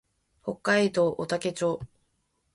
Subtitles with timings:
[0.41, 1.79] 北海道雄武町